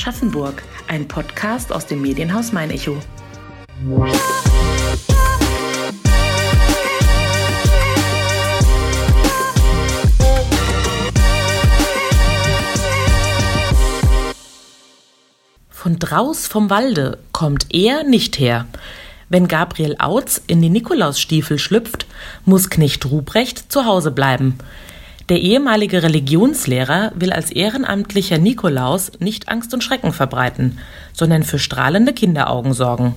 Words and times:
Aschaffenburg, 0.00 0.62
ein 0.88 1.06
Podcast 1.06 1.70
aus 1.70 1.84
dem 1.84 2.00
Medienhaus 2.00 2.52
Mein 2.52 2.70
Echo. 2.70 2.96
Von 15.68 15.98
draus 15.98 16.46
vom 16.46 16.70
Walde 16.70 17.18
kommt 17.32 17.66
er 17.68 18.02
nicht 18.02 18.38
her. 18.38 18.66
Wenn 19.28 19.48
Gabriel 19.48 19.96
Autz 19.98 20.40
in 20.46 20.62
die 20.62 20.70
Nikolausstiefel 20.70 21.58
schlüpft, 21.58 22.06
muss 22.46 22.70
Knecht 22.70 23.04
Ruprecht 23.04 23.70
zu 23.70 23.84
Hause 23.84 24.12
bleiben. 24.12 24.56
Der 25.30 25.40
ehemalige 25.40 26.02
Religionslehrer 26.02 27.12
will 27.14 27.32
als 27.32 27.52
ehrenamtlicher 27.52 28.38
Nikolaus 28.38 29.12
nicht 29.20 29.48
Angst 29.48 29.72
und 29.72 29.84
Schrecken 29.84 30.12
verbreiten, 30.12 30.80
sondern 31.12 31.44
für 31.44 31.60
strahlende 31.60 32.12
Kinderaugen 32.12 32.72
sorgen. 32.72 33.14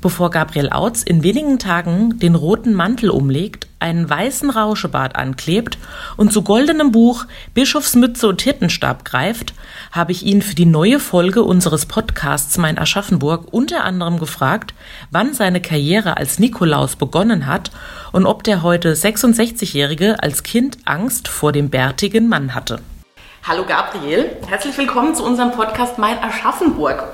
Bevor 0.00 0.30
Gabriel 0.30 0.70
Autz 0.70 1.02
in 1.02 1.22
wenigen 1.22 1.58
Tagen 1.58 2.18
den 2.18 2.34
roten 2.34 2.72
Mantel 2.72 3.10
umlegt, 3.10 3.66
einen 3.80 4.08
weißen 4.08 4.48
Rauschebart 4.48 5.14
anklebt 5.16 5.76
und 6.16 6.32
zu 6.32 6.40
goldenem 6.40 6.90
Buch, 6.90 7.26
Bischofsmütze 7.52 8.26
und 8.26 8.40
Hirtenstab 8.40 9.04
greift, 9.04 9.52
habe 9.92 10.12
ich 10.12 10.24
ihn 10.24 10.40
für 10.40 10.54
die 10.54 10.64
neue 10.64 11.00
Folge 11.00 11.42
unseres 11.42 11.84
Podcasts 11.84 12.56
Mein 12.56 12.78
Aschaffenburg 12.78 13.52
unter 13.52 13.84
anderem 13.84 14.18
gefragt, 14.18 14.72
wann 15.10 15.34
seine 15.34 15.60
Karriere 15.60 16.16
als 16.16 16.38
Nikolaus 16.38 16.96
begonnen 16.96 17.46
hat 17.46 17.70
und 18.12 18.24
ob 18.24 18.42
der 18.42 18.62
heute 18.62 18.94
66-Jährige 18.94 20.22
als 20.22 20.42
Kind 20.42 20.78
Angst 20.86 21.28
vor 21.28 21.52
dem 21.52 21.68
bärtigen 21.68 22.26
Mann 22.26 22.54
hatte. 22.54 22.80
Hallo 23.42 23.64
Gabriel, 23.66 24.36
herzlich 24.46 24.76
willkommen 24.76 25.14
zu 25.14 25.24
unserem 25.24 25.52
Podcast 25.52 25.96
Mein 25.96 26.22
Aschaffenburg. 26.22 27.04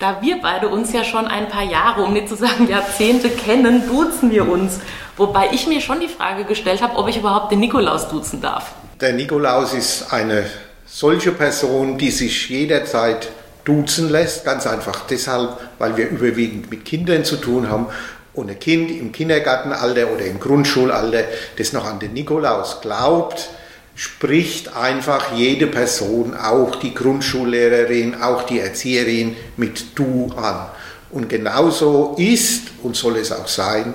Da 0.00 0.20
wir 0.20 0.40
beide 0.42 0.68
uns 0.68 0.92
ja 0.92 1.04
schon 1.04 1.26
ein 1.28 1.48
paar 1.48 1.62
Jahre, 1.62 2.02
um 2.02 2.12
nicht 2.12 2.28
zu 2.28 2.34
sagen 2.34 2.68
Jahrzehnte 2.68 3.30
kennen, 3.30 3.86
duzen 3.86 4.32
wir 4.32 4.48
uns. 4.48 4.80
Wobei 5.16 5.50
ich 5.52 5.68
mir 5.68 5.80
schon 5.80 6.00
die 6.00 6.08
Frage 6.08 6.44
gestellt 6.44 6.82
habe, 6.82 6.96
ob 6.96 7.06
ich 7.06 7.18
überhaupt 7.18 7.52
den 7.52 7.60
Nikolaus 7.60 8.08
duzen 8.08 8.42
darf. 8.42 8.72
Der 9.00 9.12
Nikolaus 9.12 9.74
ist 9.74 10.12
eine 10.12 10.46
solche 10.86 11.30
Person, 11.30 11.96
die 11.98 12.10
sich 12.10 12.50
jederzeit 12.50 13.28
duzen 13.64 14.10
lässt, 14.10 14.44
ganz 14.44 14.66
einfach 14.66 15.06
deshalb, 15.08 15.56
weil 15.78 15.96
wir 15.96 16.08
überwiegend 16.08 16.68
mit 16.68 16.84
Kindern 16.84 17.24
zu 17.24 17.36
tun 17.36 17.70
haben 17.70 17.86
und 18.34 18.50
ein 18.50 18.58
Kind 18.58 18.90
im 18.90 19.12
Kindergartenalter 19.12 20.10
oder 20.12 20.24
im 20.24 20.40
Grundschulalter, 20.40 21.22
das 21.56 21.72
noch 21.72 21.86
an 21.86 22.00
den 22.00 22.12
Nikolaus 22.12 22.80
glaubt, 22.80 23.50
spricht 23.96 24.76
einfach 24.76 25.32
jede 25.34 25.66
Person, 25.66 26.36
auch 26.36 26.76
die 26.76 26.94
Grundschullehrerin, 26.94 28.22
auch 28.22 28.42
die 28.42 28.60
Erzieherin 28.60 29.36
mit 29.56 29.98
du 29.98 30.30
an. 30.36 30.66
Und 31.10 31.30
genauso 31.30 32.14
ist 32.18 32.68
und 32.82 32.94
soll 32.94 33.16
es 33.16 33.32
auch 33.32 33.48
sein 33.48 33.94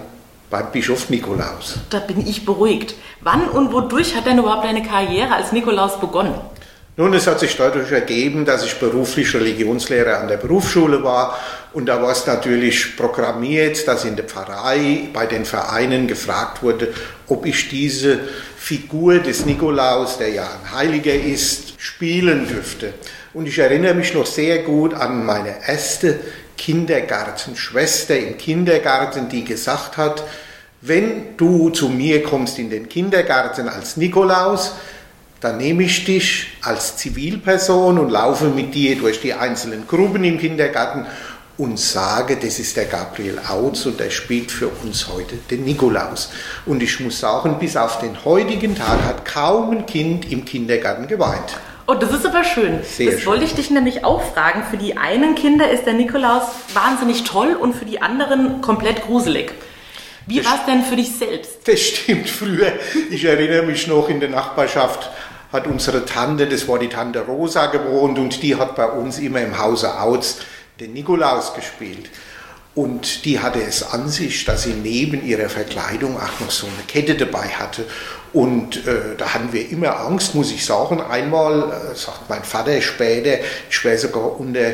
beim 0.49 0.71
Bischof 0.71 1.09
Nikolaus. 1.11 1.75
Da 1.91 1.99
bin 1.99 2.25
ich 2.27 2.45
beruhigt. 2.45 2.95
Wann 3.21 3.47
und 3.47 3.71
wodurch 3.71 4.15
hat 4.15 4.25
denn 4.25 4.39
überhaupt 4.39 4.65
deine 4.65 4.81
Karriere 4.81 5.35
als 5.35 5.51
Nikolaus 5.51 5.99
begonnen? 5.99 6.33
Nun, 6.97 7.13
es 7.13 7.25
hat 7.25 7.39
sich 7.39 7.55
dadurch 7.55 7.91
ergeben, 7.91 8.43
dass 8.43 8.65
ich 8.65 8.77
beruflich 8.77 9.33
Religionslehrer 9.33 10.19
an 10.19 10.27
der 10.27 10.37
Berufsschule 10.37 11.03
war 11.03 11.37
und 11.73 11.85
da 11.85 12.01
war 12.01 12.11
es 12.11 12.27
natürlich 12.27 12.97
programmiert, 12.97 13.87
dass 13.87 14.03
in 14.03 14.17
der 14.17 14.25
Pfarrei 14.25 15.07
bei 15.13 15.25
den 15.25 15.45
Vereinen 15.45 16.05
gefragt 16.05 16.61
wurde, 16.61 16.93
ob 17.27 17.45
ich 17.45 17.69
diese 17.69 18.19
Figur 18.63 19.17
des 19.17 19.47
Nikolaus, 19.47 20.19
der 20.19 20.29
ja 20.29 20.43
ein 20.43 20.71
Heiliger 20.71 21.15
ist, 21.15 21.81
spielen 21.81 22.47
dürfte. 22.47 22.93
Und 23.33 23.47
ich 23.47 23.57
erinnere 23.57 23.95
mich 23.95 24.13
noch 24.13 24.27
sehr 24.27 24.59
gut 24.59 24.93
an 24.93 25.25
meine 25.25 25.67
erste 25.67 26.19
Kindergartenschwester 26.57 28.15
im 28.15 28.37
Kindergarten, 28.37 29.29
die 29.29 29.43
gesagt 29.43 29.97
hat, 29.97 30.23
wenn 30.79 31.35
du 31.37 31.71
zu 31.71 31.89
mir 31.89 32.21
kommst 32.21 32.59
in 32.59 32.69
den 32.69 32.87
Kindergarten 32.87 33.67
als 33.67 33.97
Nikolaus, 33.97 34.75
dann 35.39 35.57
nehme 35.57 35.81
ich 35.81 36.05
dich 36.05 36.49
als 36.61 36.97
Zivilperson 36.97 37.97
und 37.97 38.11
laufe 38.11 38.45
mit 38.45 38.75
dir 38.75 38.95
durch 38.95 39.21
die 39.21 39.33
einzelnen 39.33 39.87
Gruppen 39.87 40.23
im 40.23 40.37
Kindergarten 40.37 41.07
und 41.61 41.79
sage, 41.79 42.37
das 42.37 42.57
ist 42.57 42.75
der 42.75 42.85
Gabriel 42.85 43.39
Autz 43.47 43.85
und 43.85 43.99
der 43.99 44.09
spielt 44.09 44.51
für 44.51 44.67
uns 44.67 45.07
heute 45.07 45.35
den 45.51 45.63
Nikolaus. 45.63 46.31
Und 46.65 46.81
ich 46.81 46.99
muss 46.99 47.19
sagen, 47.19 47.59
bis 47.59 47.77
auf 47.77 47.99
den 47.99 48.25
heutigen 48.25 48.75
Tag 48.75 49.03
hat 49.03 49.25
kaum 49.25 49.69
ein 49.69 49.85
Kind 49.85 50.31
im 50.31 50.43
Kindergarten 50.43 51.05
geweint. 51.05 51.55
Oh, 51.87 51.93
das 51.93 52.11
ist 52.11 52.25
aber 52.25 52.43
schön. 52.43 52.79
Sehr 52.83 53.11
das 53.11 53.19
schön. 53.21 53.27
wollte 53.27 53.45
ich 53.45 53.53
dich 53.53 53.69
nämlich 53.69 54.03
auch 54.03 54.23
fragen. 54.33 54.63
Für 54.71 54.77
die 54.77 54.97
einen 54.97 55.35
Kinder 55.35 55.69
ist 55.69 55.85
der 55.85 55.93
Nikolaus 55.93 56.43
wahnsinnig 56.73 57.25
toll 57.25 57.53
und 57.53 57.75
für 57.75 57.85
die 57.85 58.01
anderen 58.01 58.61
komplett 58.61 59.03
gruselig. 59.03 59.51
Wie 60.25 60.43
war 60.43 60.55
es 60.55 60.65
denn 60.65 60.81
für 60.81 60.95
dich 60.95 61.15
selbst? 61.15 61.59
Das 61.65 61.79
stimmt. 61.79 62.27
Früher, 62.27 62.71
ich 63.11 63.23
erinnere 63.23 63.63
mich 63.63 63.85
noch 63.85 64.09
in 64.09 64.19
der 64.19 64.29
Nachbarschaft, 64.29 65.11
hat 65.53 65.67
unsere 65.67 66.05
Tante, 66.05 66.47
das 66.47 66.67
war 66.67 66.79
die 66.79 66.87
Tante 66.87 67.19
Rosa 67.19 67.67
gewohnt 67.67 68.17
und 68.17 68.41
die 68.41 68.55
hat 68.55 68.75
bei 68.75 68.85
uns 68.85 69.19
immer 69.19 69.41
im 69.41 69.59
Hause 69.59 69.99
Autz 69.99 70.37
den 70.81 70.93
Nikolaus 70.93 71.53
gespielt. 71.53 72.09
Und 72.73 73.25
die 73.25 73.39
hatte 73.39 73.61
es 73.61 73.83
an 73.83 74.07
sich, 74.07 74.45
dass 74.45 74.63
sie 74.63 74.73
neben 74.73 75.25
ihrer 75.25 75.49
Verkleidung 75.49 76.17
auch 76.17 76.39
noch 76.39 76.51
so 76.51 76.67
eine 76.67 76.83
Kette 76.87 77.15
dabei 77.15 77.47
hatte. 77.49 77.85
Und 78.31 78.87
äh, 78.87 79.15
da 79.17 79.33
hatten 79.33 79.51
wir 79.51 79.69
immer 79.69 79.99
Angst, 79.99 80.35
muss 80.35 80.51
ich 80.51 80.65
sagen. 80.65 81.01
Einmal, 81.01 81.91
äh, 81.91 81.95
sagt 81.95 82.29
mein 82.29 82.43
Vater 82.43 82.81
später, 82.81 83.43
ich 83.69 83.83
wäre 83.83 83.97
sogar 83.97 84.39
unter 84.39 84.73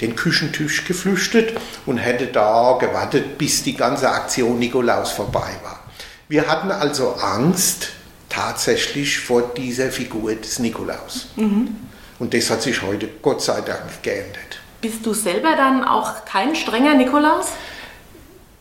den 0.00 0.16
Küchentisch 0.16 0.84
geflüchtet 0.84 1.56
und 1.86 1.98
hätte 1.98 2.26
da 2.26 2.76
gewartet, 2.80 3.38
bis 3.38 3.62
die 3.62 3.76
ganze 3.76 4.10
Aktion 4.10 4.58
Nikolaus 4.58 5.12
vorbei 5.12 5.50
war. 5.62 5.84
Wir 6.28 6.48
hatten 6.48 6.72
also 6.72 7.12
Angst 7.12 7.90
tatsächlich 8.28 9.20
vor 9.20 9.52
dieser 9.56 9.90
Figur 9.92 10.34
des 10.34 10.58
Nikolaus. 10.58 11.28
Mhm. 11.36 11.76
Und 12.18 12.34
das 12.34 12.50
hat 12.50 12.62
sich 12.62 12.82
heute 12.82 13.08
Gott 13.22 13.40
sei 13.40 13.60
Dank 13.60 14.02
geändert. 14.02 14.45
Bist 14.80 15.06
du 15.06 15.14
selber 15.14 15.56
dann 15.56 15.84
auch 15.84 16.24
kein 16.24 16.54
strenger 16.54 16.94
Nikolaus? 16.94 17.46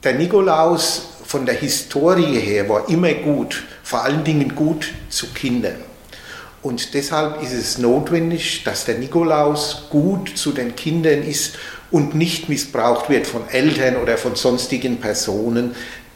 Der 0.03 0.13
Nikolaus 0.13 1.07
von 1.25 1.45
der 1.45 1.55
Historie 1.55 2.39
her 2.39 2.69
war 2.69 2.87
immer 2.87 3.13
gut, 3.13 3.63
vor 3.83 4.03
allen 4.03 4.23
Dingen 4.23 4.55
gut 4.55 4.93
zu 5.09 5.27
Kindern. 5.33 5.81
Und 6.61 6.93
deshalb 6.93 7.43
ist 7.43 7.51
es 7.51 7.77
notwendig, 7.77 8.63
dass 8.63 8.85
der 8.85 8.97
Nikolaus 8.97 9.83
gut 9.89 10.37
zu 10.37 10.51
den 10.51 10.75
Kindern 10.75 11.21
ist 11.21 11.57
und 11.91 12.15
nicht 12.15 12.49
missbraucht 12.49 13.09
wird 13.09 13.27
von 13.27 13.47
Eltern 13.49 13.97
oder 13.97 14.17
von 14.17 14.35
sonstigen 14.35 14.99
Personen, 14.99 15.75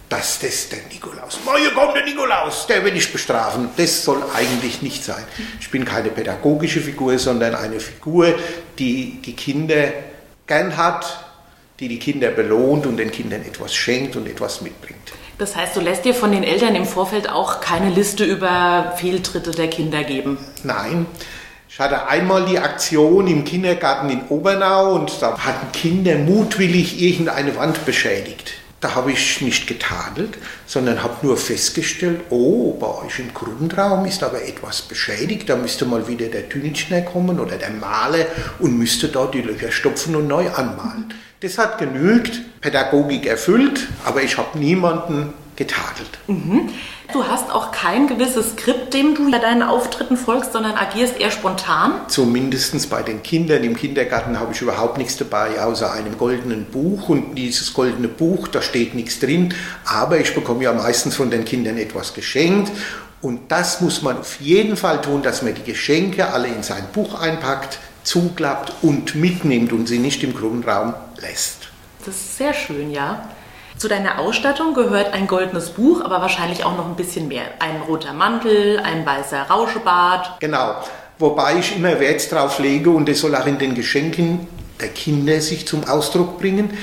dass 0.10 0.40
das 0.40 0.70
der 0.70 0.80
Nikolaus, 0.92 1.38
morgen 1.46 1.72
kommt 1.76 1.96
der 1.96 2.04
Nikolaus, 2.04 2.66
der 2.66 2.84
will 2.84 2.98
ich 2.98 3.12
bestrafen. 3.12 3.70
Das 3.78 4.04
soll 4.04 4.24
eigentlich 4.36 4.82
nicht 4.82 5.04
sein. 5.04 5.24
Ich 5.60 5.70
bin 5.70 5.86
keine 5.86 6.10
pädagogische 6.10 6.82
Figur, 6.82 7.20
sondern 7.20 7.54
eine 7.54 7.80
Figur, 7.80 8.34
die 8.80 9.20
die 9.24 9.34
Kinder 9.34 9.94
gern 10.48 10.78
hat, 10.78 11.26
die 11.80 11.88
die 11.88 12.00
Kinder 12.00 12.30
belohnt 12.30 12.86
und 12.86 12.98
den 12.98 13.12
Kindern 13.12 13.42
etwas 13.42 13.74
schenkt 13.74 14.16
und 14.16 14.28
etwas 14.28 14.62
mitbringt. 14.62 15.14
Das 15.38 15.56
heißt, 15.56 15.76
du 15.78 15.80
lässt 15.80 16.04
dir 16.04 16.14
von 16.14 16.32
den 16.32 16.44
Eltern 16.44 16.76
im 16.76 16.86
Vorfeld 16.86 17.30
auch 17.30 17.62
keine 17.62 17.90
Liste 17.90 18.26
über 18.26 18.94
Fehltritte 18.98 19.52
der 19.52 19.70
Kinder 19.70 20.04
geben? 20.04 20.38
Nein. 20.64 21.06
Ich 21.70 21.80
hatte 21.80 22.08
einmal 22.08 22.46
die 22.46 22.60
Aktion 22.60 23.28
im 23.28 23.46
Kindergarten 23.46 24.10
in 24.10 24.22
Obernau 24.28 24.96
und 24.96 25.22
da 25.22 25.38
hatten 25.38 25.72
Kinder 25.72 26.18
mutwillig 26.18 27.02
irgendeine 27.02 27.56
Wand 27.56 27.86
beschädigt. 27.86 28.59
Da 28.82 28.96
habe 28.96 29.12
ich 29.12 29.42
nicht 29.42 29.68
getadelt, 29.68 30.38
sondern 30.66 31.04
habe 31.04 31.26
nur 31.26 31.36
festgestellt, 31.36 32.22
oh, 32.30 32.74
bei 32.80 32.88
euch 33.06 33.20
im 33.20 33.34
Grundraum 33.34 34.06
ist 34.06 34.24
aber 34.24 34.42
etwas 34.44 34.84
beschädigt, 34.84 35.50
da 35.50 35.58
müsste 35.58 35.86
mal 35.86 36.08
wieder 36.08 36.28
der 36.28 36.48
Tünitschner 36.48 37.02
kommen 37.02 37.40
oder 37.40 37.58
der 37.58 37.72
Maler 37.72 38.26
und 38.60 38.78
müsste 38.78 39.10
dort 39.10 39.34
die 39.34 39.42
Löcher 39.42 39.72
stopfen 39.72 40.16
und 40.16 40.28
neu 40.28 40.50
anmalen. 40.50 41.14
Das 41.42 41.58
hat 41.58 41.78
genügt, 41.78 42.40
Pädagogik 42.62 43.26
erfüllt, 43.26 43.88
aber 44.06 44.24
ich 44.24 44.38
habe 44.38 44.58
niemanden 44.58 45.34
getadelt. 45.60 46.18
Mhm. 46.28 46.70
Du 47.14 47.28
hast 47.28 47.52
auch 47.52 47.72
kein 47.72 48.08
gewisses 48.08 48.52
Skript, 48.52 48.94
dem 48.94 49.14
du 49.14 49.30
bei 49.30 49.40
deinen 49.40 49.62
Auftritten 49.62 50.18
folgst, 50.18 50.54
sondern 50.54 50.76
agierst 50.76 51.20
eher 51.20 51.32
spontan? 51.32 52.02
Zumindest 52.08 52.90
bei 52.90 53.04
den 53.04 53.22
Kindern. 53.22 53.64
Im 53.64 53.76
Kindergarten 53.76 54.40
habe 54.40 54.54
ich 54.54 54.62
überhaupt 54.62 54.98
nichts 54.98 55.18
dabei, 55.18 55.62
außer 55.62 55.92
einem 55.92 56.18
goldenen 56.18 56.66
Buch. 56.66 57.10
Und 57.10 57.36
dieses 57.36 57.74
goldene 57.74 58.08
Buch, 58.08 58.48
da 58.48 58.62
steht 58.62 58.96
nichts 58.96 59.20
drin. 59.20 59.54
Aber 59.86 60.20
ich 60.20 60.34
bekomme 60.34 60.64
ja 60.64 60.74
meistens 60.74 61.16
von 61.16 61.30
den 61.30 61.46
Kindern 61.46 61.78
etwas 61.78 62.14
geschenkt. 62.14 62.72
Und 63.22 63.52
das 63.52 63.82
muss 63.82 64.02
man 64.02 64.20
auf 64.20 64.40
jeden 64.40 64.78
Fall 64.78 65.02
tun, 65.02 65.22
dass 65.22 65.42
man 65.42 65.54
die 65.54 65.64
Geschenke 65.64 66.32
alle 66.32 66.48
in 66.48 66.64
sein 66.64 66.86
Buch 66.94 67.20
einpackt, 67.20 67.80
zuklappt 68.04 68.74
und 68.82 69.16
mitnimmt 69.16 69.74
und 69.74 69.88
sie 69.88 70.00
nicht 70.00 70.24
im 70.24 70.34
Grundraum 70.34 70.94
lässt. 71.20 71.68
Das 72.06 72.16
ist 72.16 72.38
sehr 72.38 72.54
schön, 72.54 72.92
ja. 72.92 73.30
Zu 73.80 73.88
deiner 73.88 74.20
Ausstattung 74.20 74.74
gehört 74.74 75.14
ein 75.14 75.26
goldenes 75.26 75.70
Buch, 75.70 76.04
aber 76.04 76.20
wahrscheinlich 76.20 76.66
auch 76.66 76.76
noch 76.76 76.86
ein 76.86 76.98
bisschen 76.98 77.30
mehr. 77.30 77.44
Ein 77.60 77.80
roter 77.88 78.12
Mantel, 78.12 78.78
ein 78.78 79.06
weißer 79.06 79.44
Rauschebart. 79.44 80.42
Genau. 80.42 80.76
wobei 81.18 81.60
ich 81.60 81.78
immer 81.78 81.98
Wert 81.98 82.30
darauf 82.30 82.60
lege 82.60 82.90
und 82.90 83.08
das 83.08 83.20
soll 83.20 83.34
auch 83.36 83.46
in 83.46 83.58
den 83.58 83.76
Geschenken 83.76 84.48
der 84.82 84.90
Kinder 84.90 85.40
sich 85.40 85.66
zum 85.66 85.88
Ausdruck 85.88 86.40
bringen. 86.40 86.78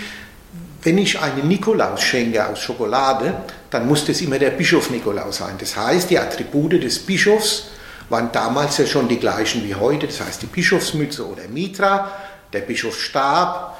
Wenn 0.83 0.97
ich 0.97 1.21
einen 1.21 1.47
Nikolaus 1.47 2.01
schenke 2.01 2.47
aus 2.47 2.61
Schokolade, 2.61 3.35
dann 3.69 3.87
muss 3.87 4.07
das 4.07 4.23
immer 4.23 4.39
der 4.39 4.51
Bischof 4.51 4.89
Nikolaus 4.89 5.37
sein. 5.37 5.57
Das 5.59 5.77
heißt, 5.77 6.09
die 6.09 6.19
Attribute 6.19 6.83
des 6.83 6.99
Bischofs 6.99 7.73
waren 8.09 8.33
damals 8.33 8.79
ja 8.79 8.87
schon 8.87 9.07
die 9.07 9.19
gleichen 9.19 9.63
wie 9.69 9.75
heute. 9.75 10.07
Das 10.07 10.23
heißt, 10.23 10.41
die 10.41 10.47
Bischofsmütze 10.47 11.27
oder 11.27 11.43
Mitra, 11.49 12.11
der 12.55 12.61
Bischofsstab, 12.61 13.77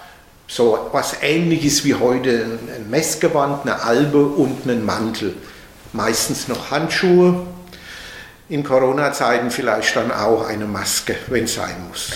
so 0.47 0.89
was 0.93 1.23
ähnliches 1.23 1.85
wie 1.85 1.95
heute 1.95 2.59
ein 2.77 2.89
Messgewand, 2.91 3.63
eine 3.63 3.83
Albe 3.83 4.25
und 4.27 4.63
einen 4.65 4.85
Mantel. 4.85 5.35
Meistens 5.93 6.49
noch 6.49 6.71
Handschuhe. 6.71 7.47
In 8.49 8.63
Corona-Zeiten 8.63 9.51
vielleicht 9.51 9.97
dann 9.97 10.13
auch 10.13 10.47
eine 10.47 10.67
Maske, 10.67 11.17
wenn 11.29 11.45
es 11.45 11.55
sein 11.55 11.75
muss. 11.89 12.13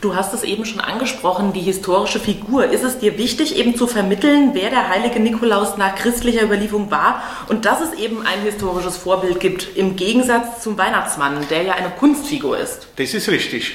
Du 0.00 0.16
hast 0.16 0.32
es 0.32 0.42
eben 0.44 0.64
schon 0.64 0.80
angesprochen, 0.80 1.52
die 1.52 1.60
historische 1.60 2.18
Figur. 2.18 2.64
Ist 2.64 2.82
es 2.82 2.98
dir 2.98 3.18
wichtig, 3.18 3.56
eben 3.56 3.76
zu 3.76 3.86
vermitteln, 3.86 4.52
wer 4.54 4.70
der 4.70 4.88
heilige 4.88 5.20
Nikolaus 5.20 5.76
nach 5.76 5.94
christlicher 5.94 6.42
Überlieferung 6.42 6.90
war 6.90 7.22
und 7.48 7.66
dass 7.66 7.82
es 7.82 7.92
eben 7.92 8.26
ein 8.26 8.40
historisches 8.40 8.96
Vorbild 8.96 9.40
gibt, 9.40 9.76
im 9.76 9.96
Gegensatz 9.96 10.62
zum 10.62 10.78
Weihnachtsmann, 10.78 11.46
der 11.50 11.64
ja 11.64 11.74
eine 11.74 11.90
Kunstfigur 11.90 12.56
ist? 12.58 12.86
Das 12.96 13.12
ist 13.12 13.28
richtig. 13.28 13.74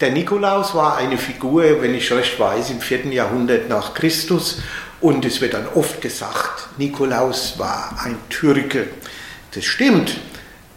Der 0.00 0.10
Nikolaus 0.10 0.74
war 0.74 0.96
eine 0.96 1.18
Figur, 1.18 1.82
wenn 1.82 1.94
ich 1.94 2.10
recht 2.10 2.40
weiß, 2.40 2.70
im 2.70 2.80
4. 2.80 3.12
Jahrhundert 3.12 3.68
nach 3.68 3.92
Christus. 3.92 4.62
Und 5.02 5.26
es 5.26 5.42
wird 5.42 5.52
dann 5.52 5.66
oft 5.74 6.00
gesagt, 6.00 6.68
Nikolaus 6.78 7.58
war 7.58 8.00
ein 8.02 8.16
Türke. 8.30 8.88
Das 9.54 9.64
stimmt, 9.64 10.18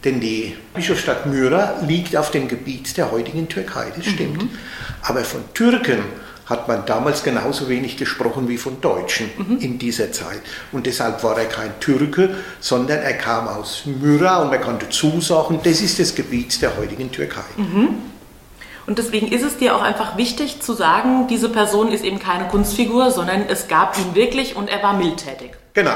denn 0.03 0.19
die 0.19 0.57
Bischofsstadt 0.73 1.25
Myra 1.25 1.75
liegt 1.87 2.17
auf 2.17 2.31
dem 2.31 2.49
Gebiet 2.49 2.97
der 2.97 3.11
heutigen 3.11 3.47
Türkei. 3.47 3.93
Das 3.95 4.05
stimmt. 4.05 4.43
Mhm. 4.43 4.49
Aber 5.03 5.23
von 5.23 5.41
Türken 5.53 5.99
hat 6.45 6.67
man 6.67 6.85
damals 6.85 7.23
genauso 7.23 7.69
wenig 7.69 7.95
gesprochen 7.95 8.49
wie 8.49 8.57
von 8.57 8.81
Deutschen 8.81 9.29
mhm. 9.37 9.57
in 9.59 9.79
dieser 9.79 10.11
Zeit. 10.11 10.41
Und 10.73 10.85
deshalb 10.85 11.23
war 11.23 11.37
er 11.37 11.45
kein 11.45 11.79
Türke, 11.79 12.35
sondern 12.59 12.99
er 12.99 13.13
kam 13.13 13.47
aus 13.47 13.83
Myra 13.85 14.41
und 14.41 14.49
man 14.49 14.59
konnte 14.59 14.89
zusagen, 14.89 15.59
das 15.63 15.79
ist 15.79 15.99
das 15.99 16.13
Gebiet 16.13 16.61
der 16.61 16.75
heutigen 16.75 17.09
Türkei. 17.09 17.45
Mhm. 17.55 18.12
Und 18.85 18.97
deswegen 18.97 19.31
ist 19.31 19.43
es 19.43 19.57
dir 19.57 19.75
auch 19.75 19.81
einfach 19.81 20.17
wichtig 20.17 20.61
zu 20.61 20.73
sagen, 20.73 21.27
diese 21.27 21.49
Person 21.49 21.91
ist 21.91 22.03
eben 22.03 22.19
keine 22.19 22.47
Kunstfigur, 22.47 23.11
sondern 23.11 23.45
es 23.47 23.67
gab 23.67 23.97
ihn 23.97 24.13
wirklich 24.13 24.55
und 24.55 24.69
er 24.69 24.83
war 24.83 24.93
mildtätig. 24.93 25.51
Genau. 25.73 25.95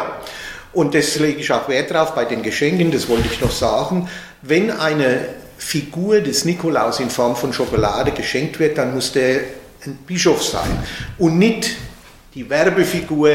Und 0.74 0.94
das 0.94 1.18
lege 1.18 1.39
ich 1.39 1.51
auch 1.51 1.68
Wert 1.68 1.92
drauf 1.92 2.13
bei 2.13 2.25
den 2.25 2.44
Geschenken, 2.44 2.92
das 2.92 3.10
wollte 3.10 3.28
ich 3.31 3.42
noch 3.42 3.51
sagen. 3.51 4.10
Wenn 4.42 4.72
eine 4.72 5.28
Figur 5.57 6.22
des 6.22 6.45
Nikolaus 6.45 7.00
in 7.00 7.10
Form 7.10 7.36
von 7.36 7.51
Schokolade 7.51 8.12
geschenkt 8.12 8.60
wird, 8.60 8.78
dann 8.78 8.94
muss 8.94 9.12
der 9.12 9.42
ein 9.86 9.98
Bischof 10.06 10.44
sein 10.44 10.83
und 11.18 11.38
nicht 11.38 11.75
die 12.33 12.50
Werbefigur, 12.50 13.31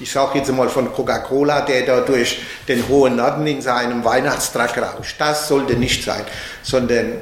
ich 0.00 0.10
sage 0.10 0.38
jetzt 0.38 0.52
mal 0.52 0.68
von 0.68 0.92
Coca-Cola, 0.92 1.62
der 1.62 1.86
da 1.86 2.00
durch 2.00 2.40
den 2.68 2.86
hohen 2.88 3.16
Norden 3.16 3.46
in 3.46 3.62
seinem 3.62 4.04
Weihnachtstrag 4.04 4.76
rauscht. 4.76 5.16
Das 5.18 5.48
sollte 5.48 5.74
nicht 5.74 6.04
sein, 6.04 6.22
sondern 6.62 7.14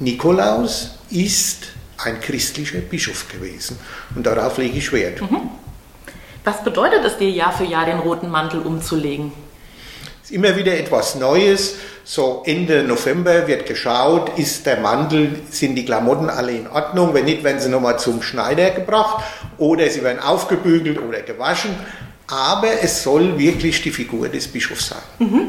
Nikolaus 0.00 0.98
ist 1.10 1.68
ein 1.98 2.20
christlicher 2.20 2.78
Bischof 2.78 3.28
gewesen 3.28 3.78
und 4.14 4.24
darauf 4.26 4.56
lege 4.56 4.78
ich 4.78 4.92
Wert. 4.92 5.20
Mhm. 5.20 5.50
Was 6.42 6.64
bedeutet 6.64 7.04
es 7.04 7.18
dir 7.18 7.28
Jahr 7.28 7.52
für 7.52 7.64
Jahr, 7.64 7.84
den 7.84 7.98
roten 7.98 8.30
Mantel 8.30 8.60
umzulegen? 8.62 9.30
Es 10.22 10.30
ist 10.30 10.36
immer 10.36 10.56
wieder 10.56 10.76
etwas 10.76 11.16
Neues. 11.16 11.74
So 12.02 12.42
Ende 12.46 12.82
November 12.82 13.46
wird 13.46 13.66
geschaut, 13.66 14.38
ist 14.38 14.64
der 14.64 14.80
Mantel, 14.80 15.38
sind 15.50 15.74
die 15.74 15.84
Klamotten 15.84 16.30
alle 16.30 16.52
in 16.52 16.66
Ordnung? 16.66 17.12
Wenn 17.12 17.26
nicht, 17.26 17.44
werden 17.44 17.60
sie 17.60 17.68
nochmal 17.68 17.98
zum 17.98 18.22
Schneider 18.22 18.70
gebracht 18.70 19.22
oder 19.58 19.88
sie 19.90 20.02
werden 20.02 20.18
aufgebügelt 20.18 20.98
oder 20.98 21.20
gewaschen. 21.20 21.76
Aber 22.26 22.82
es 22.82 23.02
soll 23.02 23.38
wirklich 23.38 23.82
die 23.82 23.90
Figur 23.90 24.30
des 24.30 24.48
Bischofs 24.48 24.88
sein. 24.88 24.98
Mhm. 25.18 25.48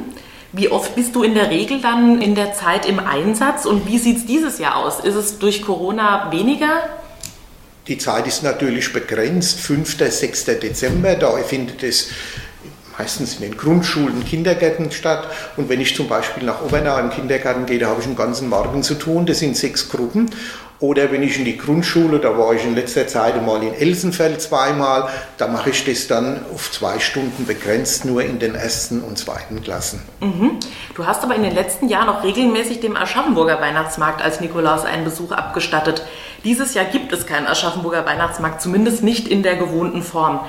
Wie 0.54 0.70
oft 0.70 0.96
bist 0.96 1.16
du 1.16 1.24
in 1.24 1.34
der 1.34 1.50
Regel 1.50 1.80
dann 1.80 2.22
in 2.22 2.36
der 2.36 2.54
Zeit 2.54 2.86
im 2.86 3.00
Einsatz 3.00 3.66
und 3.66 3.88
wie 3.88 3.98
sieht 3.98 4.18
es 4.18 4.26
dieses 4.26 4.60
Jahr 4.60 4.76
aus? 4.76 5.00
Ist 5.00 5.16
es 5.16 5.40
durch 5.40 5.62
Corona 5.62 6.30
weniger? 6.30 6.90
Die 7.88 7.98
Zeit 7.98 8.28
ist 8.28 8.44
natürlich 8.44 8.92
begrenzt, 8.92 9.62
5. 9.62 9.98
6. 9.98 10.46
Dezember, 10.46 11.16
da 11.16 11.32
findet 11.38 11.84
es 11.84 12.10
meistens 12.98 13.36
in 13.36 13.42
den 13.44 13.58
Grundschulen, 13.58 14.26
Kindergärten 14.26 14.92
statt. 14.92 15.26
Und 15.56 15.70
wenn 15.70 15.80
ich 15.80 15.96
zum 15.96 16.10
Beispiel 16.10 16.44
nach 16.44 16.62
Obernau 16.62 17.00
im 17.00 17.12
Kindergarten 17.12 17.66
gehe, 17.66 17.80
da 17.80 17.88
habe 17.88 18.02
ich 18.02 18.06
einen 18.06 18.18
ganzen 18.18 18.50
Morgen 18.50 18.84
zu 18.84 18.96
tun. 18.96 19.26
Das 19.26 19.40
sind 19.40 19.56
sechs 19.56 19.90
Gruppen. 19.90 20.30
Oder 20.82 21.12
wenn 21.12 21.22
ich 21.22 21.38
in 21.38 21.46
die 21.46 21.58
Grundschule, 21.58 22.18
da 22.18 22.36
war 22.40 22.56
ich 22.56 22.64
in 22.64 22.74
letzter 22.74 23.06
Zeit 23.06 23.40
mal 23.46 23.62
in 23.62 23.72
Elsenfeld 23.72 24.42
zweimal, 24.42 25.10
da 25.38 25.48
mache 25.48 25.70
ich 25.70 25.86
das 25.86 26.08
dann 26.08 26.44
auf 26.52 26.72
zwei 26.72 27.00
Stunden 27.00 27.46
begrenzt, 27.46 28.04
nur 28.04 28.24
in 28.24 28.40
den 28.40 28.56
ersten 28.56 29.02
und 29.02 29.20
zweiten 29.20 29.62
Klassen. 29.62 30.02
Mhm. 30.22 30.60
Du 30.96 31.06
hast 31.06 31.24
aber 31.24 31.36
in 31.36 31.44
den 31.44 31.54
letzten 31.54 31.88
Jahren 31.88 32.10
auch 32.10 32.24
regelmäßig 32.24 32.80
dem 32.80 32.98
Aschaffenburger 32.98 33.62
Weihnachtsmarkt 33.62 34.24
als 34.24 34.42
Nikolaus 34.42 34.84
einen 34.84 35.04
Besuch 35.04 35.32
abgestattet. 35.32 36.02
Dieses 36.44 36.74
Jahr 36.74 36.86
gibt 36.86 37.14
es 37.14 37.28
keinen 37.28 37.46
Aschaffenburger 37.46 38.04
Weihnachtsmarkt, 38.08 38.60
zumindest 38.60 39.04
nicht 39.04 39.28
in 39.28 39.44
der 39.44 39.58
gewohnten 39.58 40.02
Form. 40.02 40.40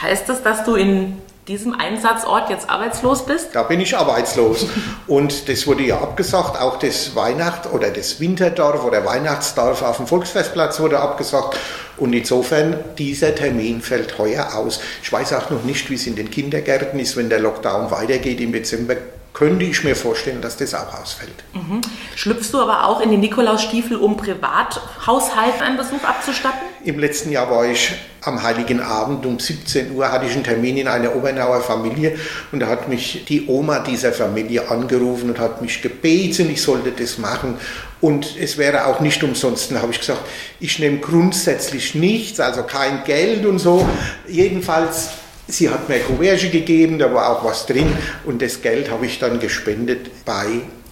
Heißt 0.00 0.26
das, 0.26 0.42
dass 0.42 0.64
du 0.64 0.74
in 0.74 1.18
diesem 1.48 1.74
Einsatzort 1.74 2.50
jetzt 2.50 2.70
arbeitslos 2.70 3.26
bist? 3.26 3.48
Da 3.52 3.64
bin 3.64 3.80
ich 3.80 3.96
arbeitslos. 3.96 4.66
Und 5.06 5.48
das 5.48 5.66
wurde 5.66 5.82
ja 5.82 5.98
abgesagt, 5.98 6.60
auch 6.60 6.78
das 6.78 7.16
Weihnacht- 7.16 7.72
oder 7.72 7.90
das 7.90 8.20
Winterdorf 8.20 8.84
oder 8.84 9.04
Weihnachtsdorf 9.04 9.82
auf 9.82 9.96
dem 9.96 10.06
Volksfestplatz 10.06 10.78
wurde 10.80 11.00
abgesagt. 11.00 11.58
Und 11.96 12.12
insofern, 12.12 12.78
dieser 12.96 13.34
Termin 13.34 13.82
fällt 13.82 14.18
heuer 14.18 14.54
aus. 14.54 14.80
Ich 15.02 15.12
weiß 15.12 15.32
auch 15.34 15.50
noch 15.50 15.64
nicht, 15.64 15.90
wie 15.90 15.94
es 15.94 16.06
in 16.06 16.16
den 16.16 16.30
Kindergärten 16.30 16.98
ist, 16.98 17.16
wenn 17.16 17.28
der 17.28 17.40
Lockdown 17.40 17.90
weitergeht 17.90 18.40
im 18.40 18.52
Dezember 18.52 18.96
könnte 19.32 19.64
ich 19.64 19.82
mir 19.82 19.96
vorstellen, 19.96 20.42
dass 20.42 20.56
das 20.56 20.74
auch 20.74 21.00
ausfällt. 21.00 21.32
Mhm. 21.54 21.80
Schlüpfst 22.16 22.52
du 22.52 22.60
aber 22.60 22.86
auch 22.86 23.00
in 23.00 23.10
die 23.10 23.16
Nikolausstiefel, 23.16 23.96
um 23.96 24.16
Privathaushalten 24.16 25.62
einen 25.62 25.76
Besuch 25.78 26.04
abzustatten? 26.04 26.71
Im 26.84 26.98
letzten 26.98 27.30
Jahr 27.30 27.50
war 27.50 27.64
ich 27.64 27.92
am 28.22 28.42
Heiligen 28.42 28.80
Abend 28.80 29.24
um 29.26 29.38
17 29.38 29.92
Uhr, 29.92 30.10
hatte 30.10 30.26
ich 30.26 30.32
einen 30.32 30.44
Termin 30.44 30.76
in 30.76 30.88
einer 30.88 31.14
Obernauer 31.14 31.60
Familie 31.60 32.16
und 32.50 32.60
da 32.60 32.66
hat 32.66 32.88
mich 32.88 33.24
die 33.28 33.46
Oma 33.46 33.80
dieser 33.80 34.12
Familie 34.12 34.68
angerufen 34.68 35.30
und 35.30 35.38
hat 35.38 35.62
mich 35.62 35.80
gebeten, 35.82 36.50
ich 36.50 36.62
sollte 36.62 36.90
das 36.90 37.18
machen. 37.18 37.56
Und 38.00 38.36
es 38.36 38.58
wäre 38.58 38.86
auch 38.86 39.00
nicht 39.00 39.22
umsonst. 39.22 39.70
Dann 39.70 39.80
habe 39.80 39.92
ich 39.92 40.00
gesagt, 40.00 40.22
ich 40.58 40.78
nehme 40.80 40.98
grundsätzlich 40.98 41.94
nichts, 41.94 42.40
also 42.40 42.64
kein 42.64 43.04
Geld 43.04 43.46
und 43.46 43.58
so. 43.58 43.88
Jedenfalls 44.26 45.10
Sie 45.48 45.68
hat 45.68 45.88
mir 45.88 45.98
Kuverte 45.98 46.48
gegeben, 46.48 46.98
da 46.98 47.12
war 47.12 47.36
auch 47.36 47.44
was 47.44 47.66
drin 47.66 47.92
und 48.24 48.40
das 48.40 48.62
Geld 48.62 48.90
habe 48.90 49.06
ich 49.06 49.18
dann 49.18 49.40
gespendet 49.40 50.24
bei 50.24 50.46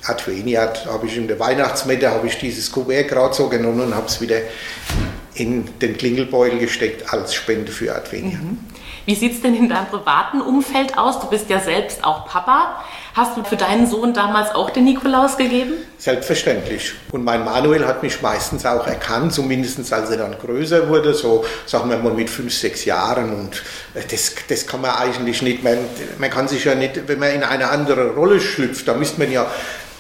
Adveniat. 0.05 0.87
Habe 0.87 1.07
ich 1.07 1.17
in 1.17 1.29
der 1.29 1.39
Weihnachtsmette 1.39 2.11
habe 2.11 2.27
ich 2.27 2.37
dieses 2.37 2.71
Kuvert 2.71 3.09
gerade 3.09 3.35
so 3.35 3.49
genommen 3.49 3.81
und 3.81 3.95
habe 3.95 4.07
es 4.07 4.21
wieder 4.21 4.37
in 5.35 5.79
den 5.81 5.97
Klingelbeutel 5.97 6.59
gesteckt 6.59 7.13
als 7.13 7.35
Spende 7.35 7.73
für 7.73 7.95
Adveniat. 7.95 8.43
Mhm. 8.43 8.59
Wie 9.07 9.15
sieht 9.15 9.33
es 9.33 9.41
denn 9.41 9.57
in 9.57 9.69
deinem 9.69 9.87
privaten 9.87 10.41
Umfeld 10.41 10.99
aus? 10.99 11.21
Du 11.21 11.29
bist 11.29 11.49
ja 11.49 11.59
selbst 11.59 12.05
auch 12.05 12.27
Papa. 12.27 12.85
Hast 13.15 13.37
du 13.37 13.43
für 13.43 13.57
deinen 13.57 13.87
Sohn 13.87 14.13
damals 14.15 14.55
auch 14.55 14.71
den 14.71 14.85
Nikolaus 14.85 15.37
gegeben? 15.37 15.73
Selbstverständlich. 15.99 16.93
Und 17.11 17.25
mein 17.25 17.45
Manuel 17.45 17.87
hat 17.87 18.03
mich 18.03 18.23
meistens 18.23 18.65
auch 18.65 18.87
erkannt, 18.87 19.33
zumindest 19.33 19.93
als 19.93 20.11
er 20.11 20.19
dann 20.19 20.37
größer 20.39 20.89
wurde, 20.89 21.15
so 21.15 21.45
sagen 21.67 21.91
wir 21.91 21.97
mal 21.97 22.13
mit 22.13 22.31
fünf, 22.31 22.55
sechs 22.55 22.85
Jahren. 22.85 23.33
Und 23.35 23.63
äh, 23.95 24.03
das, 24.09 24.35
das 24.49 24.67
kann 24.67 24.81
man 24.81 24.93
eigentlich 24.93 25.43
nicht, 25.43 25.65
man, 25.65 25.79
man 26.19 26.31
kann 26.31 26.47
sich 26.47 26.65
ja 26.65 26.75
nicht, 26.75 27.09
wenn 27.09 27.19
man 27.19 27.31
in 27.31 27.43
eine 27.43 27.69
andere 27.69 28.11
Rolle 28.15 28.41
schlüpft, 28.41 28.87
da 28.87 28.95
müsste 28.95 29.19
man 29.19 29.33
ja 29.33 29.51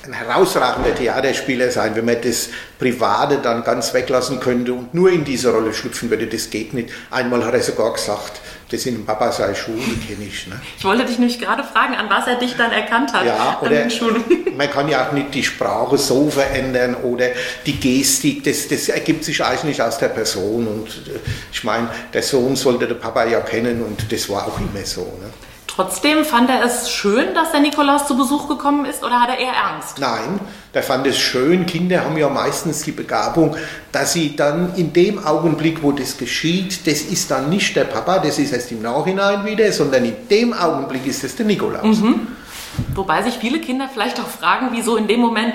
ein 0.07 0.12
herausragender 0.12 0.95
Theaterspieler 0.95 1.71
sein, 1.71 1.95
wenn 1.95 2.04
man 2.04 2.16
das 2.23 2.49
Private 2.78 3.38
dann 3.38 3.62
ganz 3.64 3.92
weglassen 3.92 4.40
könnte 4.40 4.73
und 4.73 4.95
nur 4.95 5.11
in 5.11 5.25
diese 5.25 5.52
Rolle 5.52 5.75
schlüpfen 5.75 6.09
würde, 6.09 6.26
das 6.26 6.49
geht 6.49 6.73
nicht. 6.73 6.90
Einmal 7.11 7.45
hat 7.45 7.54
er 7.54 7.62
sogar 7.62 7.92
gesagt, 7.92 8.40
das 8.71 8.83
sind 8.83 9.04
Papa 9.04 9.33
sei 9.33 9.54
Schule, 9.54 9.78
kenne 9.78 10.25
ich. 10.26 10.47
Ne? 10.47 10.61
Ich 10.78 10.85
wollte 10.85 11.04
dich 11.04 11.19
nämlich 11.19 11.38
gerade 11.38 11.64
fragen, 11.64 11.95
an 11.95 12.09
was 12.09 12.26
er 12.26 12.37
dich 12.37 12.57
dann 12.57 12.71
erkannt 12.71 13.12
hat. 13.12 13.26
Ja, 13.26 13.59
oder 13.61 13.87
man 14.57 14.71
kann 14.71 14.88
ja 14.88 15.07
auch 15.07 15.12
nicht 15.12 15.35
die 15.35 15.42
Sprache 15.42 15.99
so 15.99 16.30
verändern 16.30 16.95
oder 16.95 17.26
die 17.66 17.78
Gestik, 17.78 18.45
das, 18.45 18.69
das 18.69 18.88
ergibt 18.88 19.25
sich 19.25 19.45
eigentlich 19.45 19.83
aus 19.83 19.99
der 19.99 20.09
Person. 20.09 20.66
Und 20.66 20.88
äh, 20.88 21.19
ich 21.52 21.64
meine, 21.64 21.88
der 22.14 22.23
Sohn 22.23 22.57
sollte 22.57 22.87
der 22.87 22.95
Papa 22.95 23.25
ja 23.25 23.40
kennen 23.40 23.83
und 23.83 24.11
das 24.11 24.28
war 24.30 24.47
auch 24.47 24.59
immer 24.59 24.85
so. 24.85 25.02
Ne? 25.02 25.30
Trotzdem 25.74 26.24
fand 26.24 26.50
er 26.50 26.64
es 26.64 26.90
schön, 26.90 27.32
dass 27.32 27.52
der 27.52 27.60
Nikolaus 27.60 28.06
zu 28.06 28.16
Besuch 28.16 28.48
gekommen 28.48 28.86
ist 28.86 29.04
oder 29.04 29.20
hat 29.20 29.28
er 29.28 29.38
eher 29.38 29.54
Angst? 29.72 29.98
Nein, 30.00 30.40
der 30.74 30.82
fand 30.82 31.06
es 31.06 31.18
schön. 31.18 31.64
Kinder 31.64 32.04
haben 32.04 32.16
ja 32.16 32.28
meistens 32.28 32.82
die 32.82 32.90
Begabung, 32.90 33.56
dass 33.92 34.12
sie 34.12 34.34
dann 34.34 34.74
in 34.74 34.92
dem 34.92 35.24
Augenblick, 35.24 35.82
wo 35.82 35.92
das 35.92 36.18
geschieht, 36.18 36.86
das 36.88 37.02
ist 37.02 37.30
dann 37.30 37.48
nicht 37.50 37.76
der 37.76 37.84
Papa, 37.84 38.18
das 38.18 38.38
ist 38.40 38.52
erst 38.52 38.72
im 38.72 38.82
Nachhinein 38.82 39.44
wieder, 39.44 39.70
sondern 39.72 40.04
in 40.04 40.16
dem 40.28 40.52
Augenblick 40.52 41.06
ist 41.06 41.22
es 41.22 41.36
der 41.36 41.46
Nikolaus. 41.46 41.98
Mhm. 41.98 42.26
Wobei 42.94 43.22
sich 43.22 43.34
viele 43.34 43.60
Kinder 43.60 43.88
vielleicht 43.92 44.18
auch 44.18 44.26
fragen, 44.28 44.70
wieso 44.72 44.96
in 44.96 45.06
dem 45.06 45.20
Moment 45.20 45.54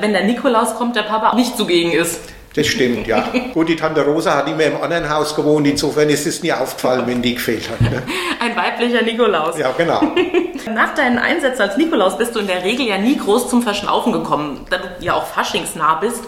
wenn 0.00 0.12
der 0.12 0.24
Nikolaus 0.24 0.74
kommt, 0.74 0.94
der 0.94 1.02
Papa 1.02 1.34
nicht 1.34 1.56
zugegen 1.56 1.92
ist. 1.92 2.20
Das 2.60 2.66
stimmt, 2.66 3.06
ja. 3.06 3.26
Gut, 3.54 3.70
die 3.70 3.76
Tante 3.76 4.04
Rosa 4.04 4.36
hat 4.36 4.46
immer 4.46 4.64
im 4.64 4.82
anderen 4.82 5.08
Haus 5.08 5.34
gewohnt, 5.34 5.66
insofern 5.66 6.10
ist 6.10 6.26
es 6.26 6.42
nie 6.42 6.52
aufgefallen, 6.52 7.06
wenn 7.06 7.22
die 7.22 7.34
gefehlt 7.34 7.70
hat. 7.70 7.80
Ne? 7.80 8.02
Ein 8.40 8.54
weiblicher 8.54 9.00
Nikolaus. 9.00 9.56
Ja, 9.58 9.72
genau. 9.72 10.02
Nach 10.74 10.94
deinen 10.94 11.18
Einsätzen 11.18 11.62
als 11.62 11.78
Nikolaus 11.78 12.18
bist 12.18 12.34
du 12.34 12.40
in 12.40 12.46
der 12.46 12.62
Regel 12.62 12.86
ja 12.86 12.98
nie 12.98 13.16
groß 13.16 13.48
zum 13.48 13.62
Verschnaufen 13.62 14.12
gekommen, 14.12 14.66
da 14.68 14.76
du 14.76 14.88
ja 15.00 15.14
auch 15.14 15.24
faschingsnah 15.24 15.94
bist 16.00 16.22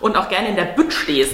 und 0.00 0.18
auch 0.18 0.28
gerne 0.28 0.48
in 0.48 0.56
der 0.56 0.66
Bütt 0.66 0.92
stehst. 0.92 1.32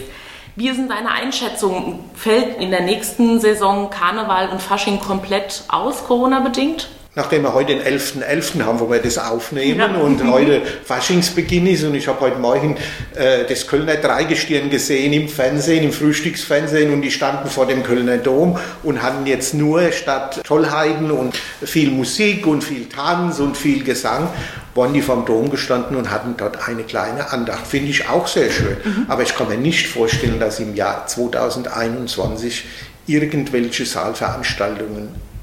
Wie 0.54 0.68
ist 0.68 0.78
denn 0.78 0.88
deine 0.88 1.10
Einschätzung? 1.10 2.04
Fällt 2.14 2.60
in 2.60 2.70
der 2.70 2.82
nächsten 2.82 3.40
Saison 3.40 3.90
Karneval 3.90 4.50
und 4.50 4.62
Fasching 4.62 5.00
komplett 5.00 5.64
aus, 5.66 6.04
Corona-bedingt? 6.04 6.88
Nachdem 7.14 7.42
wir 7.42 7.54
heute 7.54 7.74
den 7.76 7.82
11.11. 7.82 8.22
.11. 8.22 8.64
haben, 8.64 8.80
wo 8.80 8.90
wir 8.90 8.98
das 8.98 9.18
aufnehmen 9.18 9.78
ja. 9.78 9.86
und 9.86 10.24
heute 10.30 10.62
Faschingsbeginn 10.84 11.66
ist 11.66 11.84
und 11.84 11.94
ich 11.94 12.08
habe 12.08 12.20
heute 12.20 12.38
Morgen 12.38 12.76
äh, 13.14 13.44
das 13.48 13.66
Kölner 13.66 13.96
Dreigestirn 13.96 14.70
gesehen 14.70 15.12
im 15.12 15.28
Fernsehen, 15.28 15.84
im 15.84 15.92
Frühstücksfernsehen 15.92 16.92
und 16.92 17.02
die 17.02 17.10
standen 17.10 17.48
vor 17.48 17.66
dem 17.66 17.82
Kölner 17.82 18.18
Dom 18.18 18.58
und 18.82 19.02
hatten 19.02 19.26
jetzt 19.26 19.54
nur 19.54 19.92
statt 19.92 20.40
Tollheiten 20.44 21.10
und 21.10 21.36
viel 21.62 21.90
Musik 21.90 22.46
und 22.46 22.62
viel 22.62 22.88
Tanz 22.88 23.38
und 23.38 23.56
viel 23.56 23.84
Gesang, 23.84 24.28
waren 24.74 24.92
die 24.92 25.02
vom 25.02 25.24
Dom 25.24 25.50
gestanden 25.50 25.96
und 25.96 26.10
hatten 26.10 26.34
dort 26.36 26.66
eine 26.68 26.82
kleine 26.82 27.32
Andacht. 27.32 27.66
Finde 27.66 27.90
ich 27.90 28.08
auch 28.08 28.26
sehr 28.26 28.50
schön. 28.50 28.76
Mhm. 28.82 29.06
Aber 29.08 29.22
ich 29.22 29.34
kann 29.34 29.48
mir 29.48 29.56
nicht 29.56 29.86
vorstellen, 29.86 30.40
dass 30.40 30.58
im 30.58 30.74
Jahr 30.74 31.06
2021 31.06 32.64
irgendwelche 33.06 33.86
Saalveranstaltungen 33.86 35.33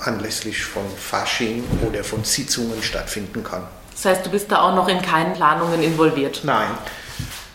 anlässlich 0.00 0.64
von 0.64 0.84
Fasching 0.96 1.64
oder 1.86 2.04
von 2.04 2.24
Sitzungen 2.24 2.82
stattfinden 2.82 3.42
kann. 3.42 3.64
Das 3.92 4.04
heißt, 4.04 4.26
du 4.26 4.30
bist 4.30 4.50
da 4.52 4.62
auch 4.62 4.74
noch 4.74 4.88
in 4.88 5.02
keinen 5.02 5.32
Planungen 5.34 5.82
involviert? 5.82 6.42
Nein. 6.44 6.68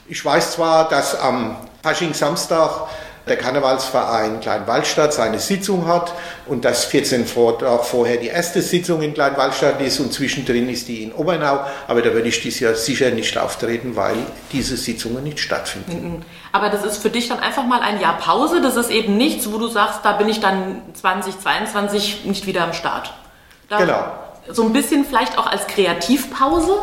Ich 0.07 0.23
weiß 0.23 0.53
zwar, 0.53 0.89
dass 0.89 1.17
am 1.19 1.55
Fasching 1.81 2.13
Samstag 2.13 2.87
der 3.27 3.37
Karnevalsverein 3.37 4.41
Kleinwaldstadt 4.41 5.13
seine 5.13 5.39
Sitzung 5.39 5.87
hat 5.87 6.11
und 6.45 6.65
dass 6.65 6.85
14 6.85 7.25
Tage 7.25 7.83
vorher 7.83 8.17
die 8.17 8.27
erste 8.27 8.61
Sitzung 8.61 9.01
in 9.01 9.13
Kleinwaldstadt 9.13 9.79
ist 9.81 9.99
und 9.99 10.11
zwischendrin 10.11 10.67
ist 10.69 10.89
die 10.89 11.03
in 11.03 11.13
Obernau. 11.13 11.65
Aber 11.87 12.01
da 12.01 12.13
würde 12.13 12.27
ich 12.27 12.41
dieses 12.41 12.59
Jahr 12.59 12.75
sicher 12.75 13.11
nicht 13.11 13.37
auftreten, 13.37 13.95
weil 13.95 14.15
diese 14.51 14.75
Sitzungen 14.75 15.23
nicht 15.23 15.39
stattfinden. 15.39 16.15
Mhm. 16.15 16.21
Aber 16.51 16.69
das 16.69 16.83
ist 16.83 16.97
für 16.97 17.09
dich 17.09 17.29
dann 17.29 17.39
einfach 17.39 17.65
mal 17.65 17.81
ein 17.81 18.01
Jahr 18.01 18.17
Pause. 18.17 18.61
Das 18.61 18.75
ist 18.75 18.91
eben 18.91 19.15
nichts, 19.15 19.51
wo 19.51 19.57
du 19.57 19.67
sagst, 19.67 20.01
da 20.03 20.13
bin 20.13 20.27
ich 20.27 20.41
dann 20.41 20.81
2022 20.93 22.25
nicht 22.25 22.45
wieder 22.45 22.63
am 22.63 22.73
Start. 22.73 23.13
Da 23.69 23.77
genau. 23.77 24.03
So 24.49 24.63
ein 24.63 24.73
bisschen 24.73 25.05
vielleicht 25.05 25.37
auch 25.37 25.47
als 25.47 25.67
Kreativpause? 25.67 26.75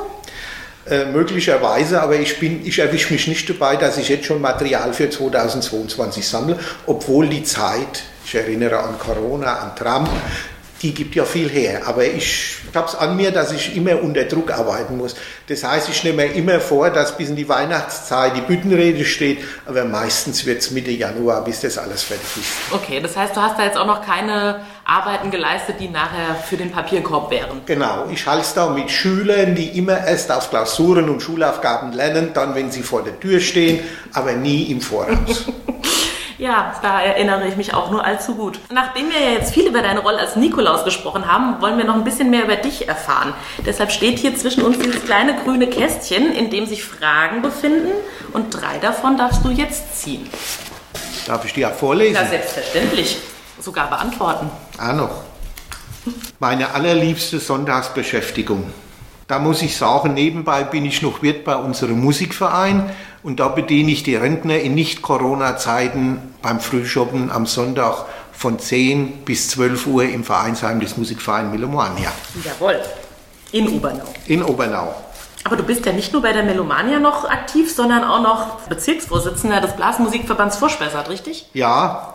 Äh, 0.86 1.04
möglicherweise, 1.04 2.00
aber 2.00 2.16
ich, 2.16 2.40
ich 2.42 2.78
erwische 2.78 3.12
mich 3.12 3.26
nicht 3.26 3.48
dabei, 3.50 3.76
dass 3.76 3.98
ich 3.98 4.08
jetzt 4.08 4.24
schon 4.24 4.40
Material 4.40 4.94
für 4.94 5.10
2022 5.10 6.26
sammle, 6.26 6.58
obwohl 6.86 7.28
die 7.28 7.42
Zeit, 7.42 8.02
ich 8.24 8.34
erinnere 8.34 8.78
an 8.78 8.98
Corona, 8.98 9.56
an 9.58 9.76
Trump, 9.76 10.08
die 10.82 10.94
gibt 10.94 11.14
ja 11.14 11.24
viel 11.24 11.48
her. 11.48 11.82
Aber 11.86 12.04
ich 12.04 12.56
habe 12.74 12.88
es 12.88 12.94
an 12.94 13.16
mir, 13.16 13.30
dass 13.30 13.52
ich 13.52 13.76
immer 13.76 14.02
unter 14.02 14.24
Druck 14.24 14.50
arbeiten 14.50 14.96
muss. 14.96 15.14
Das 15.48 15.62
heißt, 15.62 15.88
ich 15.90 16.02
nehme 16.04 16.24
mir 16.24 16.32
immer 16.32 16.60
vor, 16.60 16.90
dass 16.90 17.16
bis 17.16 17.28
in 17.28 17.36
die 17.36 17.48
Weihnachtszeit 17.48 18.34
die 18.36 18.40
Büttenrede 18.40 19.04
steht, 19.04 19.44
aber 19.66 19.84
meistens 19.84 20.46
wird 20.46 20.60
es 20.60 20.70
Mitte 20.70 20.90
Januar, 20.90 21.44
bis 21.44 21.60
das 21.60 21.76
alles 21.76 22.02
fertig 22.02 22.28
ist. 22.36 22.72
Okay, 22.72 23.00
das 23.00 23.16
heißt, 23.16 23.36
du 23.36 23.40
hast 23.40 23.58
da 23.58 23.64
jetzt 23.64 23.76
auch 23.76 23.86
noch 23.86 24.04
keine 24.04 24.60
Arbeiten 24.84 25.30
geleistet, 25.30 25.76
die 25.80 25.88
nachher 25.88 26.34
für 26.34 26.56
den 26.56 26.70
Papierkorb 26.70 27.30
wären. 27.30 27.60
Genau, 27.66 28.06
ich 28.10 28.26
halte 28.26 28.42
es 28.42 28.54
da 28.54 28.70
mit 28.70 28.90
Schülern, 28.90 29.54
die 29.54 29.78
immer 29.78 30.06
erst 30.06 30.32
auf 30.32 30.48
Klausuren 30.50 31.10
und 31.10 31.20
Schulaufgaben 31.20 31.92
lernen, 31.92 32.30
dann 32.32 32.54
wenn 32.54 32.70
sie 32.70 32.82
vor 32.82 33.02
der 33.02 33.18
Tür 33.20 33.40
stehen, 33.40 33.80
aber 34.14 34.32
nie 34.32 34.64
im 34.64 34.80
Voraus. 34.80 35.46
Ja, 36.40 36.72
da 36.80 37.02
erinnere 37.02 37.46
ich 37.48 37.56
mich 37.58 37.74
auch 37.74 37.90
nur 37.90 38.02
allzu 38.02 38.34
gut. 38.34 38.58
Nachdem 38.72 39.10
wir 39.10 39.20
ja 39.20 39.32
jetzt 39.32 39.52
viel 39.52 39.66
über 39.66 39.82
deine 39.82 40.00
Rolle 40.00 40.20
als 40.20 40.36
Nikolaus 40.36 40.84
gesprochen 40.86 41.30
haben, 41.30 41.60
wollen 41.60 41.76
wir 41.76 41.84
noch 41.84 41.96
ein 41.96 42.02
bisschen 42.02 42.30
mehr 42.30 42.44
über 42.44 42.56
dich 42.56 42.88
erfahren. 42.88 43.34
Deshalb 43.66 43.92
steht 43.92 44.18
hier 44.18 44.34
zwischen 44.34 44.62
uns 44.62 44.78
dieses 44.78 45.04
kleine 45.04 45.36
grüne 45.36 45.66
Kästchen, 45.66 46.32
in 46.32 46.48
dem 46.48 46.64
sich 46.64 46.82
Fragen 46.82 47.42
befinden 47.42 47.90
und 48.32 48.54
drei 48.54 48.78
davon 48.78 49.18
darfst 49.18 49.44
du 49.44 49.50
jetzt 49.50 50.00
ziehen. 50.00 50.30
Darf 51.26 51.44
ich 51.44 51.52
die 51.52 51.66
auch 51.66 51.74
vorlesen? 51.74 52.14
Ja, 52.14 52.24
selbstverständlich. 52.24 53.18
Sogar 53.60 53.90
beantworten. 53.90 54.50
Ah, 54.78 54.94
noch. 54.94 55.24
Meine 56.38 56.72
allerliebste 56.72 57.38
Sonntagsbeschäftigung. 57.38 58.72
Da 59.30 59.38
muss 59.38 59.60
ich 59.60 59.76
sagen, 59.76 60.14
nebenbei 60.14 60.64
bin 60.64 60.86
ich 60.86 61.02
noch 61.02 61.22
Wirt 61.22 61.44
bei 61.44 61.54
unserem 61.54 62.00
Musikverein 62.00 62.90
und 63.22 63.40
da 63.40 63.48
bediene 63.48 63.90
ich 63.90 64.02
die 64.02 64.16
Rentner 64.16 64.58
in 64.58 64.74
Nicht-Corona-Zeiten 64.74 66.34
beim 66.42 66.60
Frühschoppen 66.60 67.30
am 67.30 67.46
Sonntag 67.46 68.06
von 68.32 68.58
10 68.58 69.24
bis 69.24 69.48
12 69.50 69.86
Uhr 69.86 70.04
im 70.04 70.24
Vereinsheim 70.24 70.80
des 70.80 70.96
Musikvereins 70.96 71.52
Melomania. 71.52 72.10
Jawohl. 72.44 72.80
In 73.52 73.68
Obernau. 73.68 74.04
In 74.26 74.42
Obernau. 74.42 74.94
Aber 75.44 75.56
du 75.56 75.62
bist 75.62 75.84
ja 75.86 75.92
nicht 75.92 76.12
nur 76.12 76.22
bei 76.22 76.32
der 76.32 76.42
Melomania 76.42 76.98
noch 76.98 77.24
aktiv, 77.24 77.74
sondern 77.74 78.04
auch 78.04 78.22
noch 78.22 78.60
Bezirksvorsitzender 78.68 79.60
des 79.60 79.74
Blasmusikverbands 79.74 80.56
Vorspessart, 80.56 81.08
richtig? 81.08 81.48
Ja, 81.54 82.14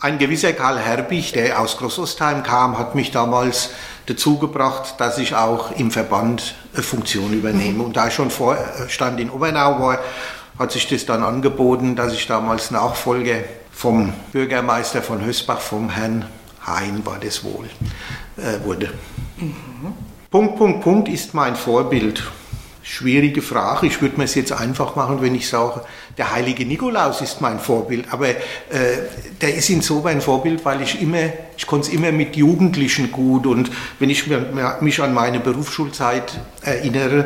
ein 0.00 0.18
gewisser 0.18 0.52
Karl 0.52 0.78
Herbig, 0.78 1.32
der 1.32 1.60
aus 1.60 1.78
Großostheim 1.78 2.42
kam, 2.42 2.78
hat 2.78 2.94
mich 2.94 3.10
damals 3.10 3.70
dazu 4.06 4.38
gebracht, 4.38 4.94
dass 4.98 5.18
ich 5.18 5.34
auch 5.34 5.72
im 5.72 5.90
Verband 5.90 6.54
eine 6.74 6.82
Funktion 6.82 7.32
übernehme. 7.32 7.82
Und 7.82 7.96
da 7.96 8.08
ich 8.08 8.14
schon 8.14 8.30
Vorstand 8.30 9.20
in 9.20 9.30
Obernau 9.30 9.80
war, 9.80 9.98
hat 10.58 10.72
sich 10.72 10.88
das 10.88 11.06
dann 11.06 11.22
angeboten, 11.22 11.96
dass 11.96 12.12
ich 12.12 12.26
damals 12.26 12.70
Nachfolger 12.70 13.36
vom 13.72 14.12
Bürgermeister 14.32 15.02
von 15.02 15.24
Hösbach, 15.24 15.60
vom 15.60 15.90
Herrn 15.90 16.26
Hein 16.66 17.02
war 17.04 17.18
das 17.18 17.44
wohl, 17.44 17.66
äh, 18.36 18.64
wurde. 18.64 18.92
Mhm. 19.36 19.94
Punkt, 20.30 20.56
Punkt, 20.56 20.80
Punkt 20.82 21.08
ist 21.08 21.34
mein 21.34 21.56
Vorbild. 21.56 22.22
Schwierige 22.88 23.42
Frage. 23.42 23.88
Ich 23.88 24.00
würde 24.00 24.16
mir 24.16 24.24
es 24.24 24.36
jetzt 24.36 24.52
einfach 24.52 24.94
machen, 24.94 25.20
wenn 25.20 25.34
ich 25.34 25.48
sage, 25.48 25.80
der 26.18 26.30
heilige 26.32 26.64
Nikolaus 26.64 27.20
ist 27.20 27.40
mein 27.40 27.58
Vorbild. 27.58 28.12
Aber 28.12 28.28
äh, 28.28 28.36
der 29.40 29.56
ist 29.56 29.68
insofern 29.70 30.12
ein 30.12 30.20
Vorbild, 30.20 30.64
weil 30.64 30.82
ich 30.82 31.02
immer, 31.02 31.32
ich 31.58 31.66
konnte 31.66 31.88
es 31.88 31.92
immer 31.92 32.12
mit 32.12 32.36
Jugendlichen 32.36 33.10
gut. 33.10 33.44
Und 33.48 33.72
wenn 33.98 34.08
ich 34.08 34.26
mich 34.80 35.02
an 35.02 35.14
meine 35.14 35.40
Berufsschulzeit 35.40 36.38
erinnere, 36.62 37.24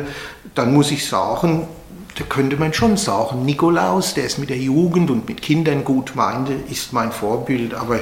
dann 0.55 0.73
muss 0.73 0.89
ich 0.89 1.05
sagen, 1.05 1.67
da 2.15 2.23
könnte 2.23 2.57
man 2.57 2.73
schon 2.73 2.97
sagen, 2.97 3.45
Nikolaus, 3.45 4.15
der 4.15 4.25
es 4.25 4.39
mit 4.39 4.49
der 4.49 4.57
Jugend 4.57 5.11
und 5.11 5.29
mit 5.29 5.43
Kindern 5.43 5.83
gut 5.83 6.15
meinte, 6.15 6.53
ist 6.71 6.91
mein 6.91 7.11
Vorbild. 7.11 7.75
Aber 7.75 7.99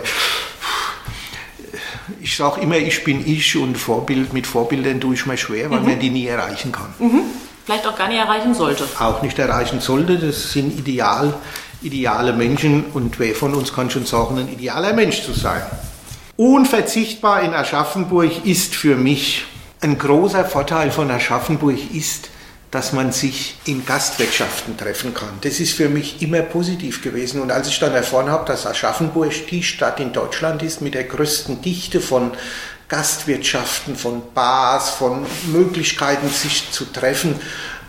ich 2.21 2.37
sage 2.37 2.61
immer, 2.61 2.77
ich 2.77 3.03
bin 3.03 3.21
ich 3.27 3.57
und 3.57 3.77
Vorbild, 3.77 4.31
mit 4.31 4.47
Vorbildern 4.47 5.01
tue 5.01 5.15
ich 5.15 5.25
mir 5.25 5.37
schwer, 5.37 5.69
weil 5.69 5.81
mhm. 5.81 5.87
man 5.87 5.99
die 5.99 6.09
nie 6.09 6.25
erreichen 6.25 6.71
kann. 6.71 6.93
Mhm 6.99 7.23
vielleicht 7.69 7.85
auch 7.85 7.95
gar 7.95 8.07
nicht 8.07 8.17
erreichen 8.17 8.55
sollte. 8.55 8.83
Auch 8.99 9.21
nicht 9.21 9.37
erreichen 9.37 9.79
sollte. 9.79 10.17
Das 10.17 10.53
sind 10.53 10.79
ideal, 10.79 11.35
ideale 11.83 12.33
Menschen 12.33 12.85
und 12.93 13.19
wer 13.19 13.35
von 13.35 13.53
uns 13.53 13.73
kann 13.73 13.91
schon 13.91 14.07
sagen, 14.07 14.39
ein 14.39 14.49
idealer 14.51 14.93
Mensch 14.93 15.21
zu 15.21 15.33
sein. 15.33 15.61
Unverzichtbar 16.35 17.43
in 17.43 17.53
Aschaffenburg 17.53 18.43
ist 18.43 18.73
für 18.73 18.95
mich 18.95 19.45
ein 19.81 19.99
großer 19.99 20.45
Vorteil 20.45 20.89
von 20.89 21.11
Aschaffenburg 21.11 21.77
ist, 21.93 22.29
dass 22.71 22.91
man 22.91 23.11
sich 23.11 23.55
in 23.65 23.85
Gastwirtschaften 23.85 24.75
treffen 24.75 25.13
kann. 25.13 25.37
Das 25.41 25.59
ist 25.59 25.73
für 25.73 25.89
mich 25.89 26.23
immer 26.23 26.41
positiv 26.41 27.03
gewesen. 27.03 27.39
Und 27.39 27.51
als 27.51 27.67
ich 27.67 27.79
dann 27.79 27.93
erfahren 27.93 28.29
habe, 28.29 28.45
dass 28.45 28.65
Aschaffenburg 28.65 29.47
die 29.51 29.63
Stadt 29.63 29.99
in 29.99 30.11
Deutschland 30.11 30.63
ist 30.63 30.81
mit 30.81 30.95
der 30.95 31.03
größten 31.03 31.61
Dichte 31.61 32.01
von 32.01 32.31
Gastwirtschaften, 32.89 33.95
von 33.95 34.21
Bars, 34.33 34.89
von 34.89 35.25
Möglichkeiten, 35.51 36.27
sich 36.29 36.71
zu 36.71 36.85
treffen. 36.85 37.35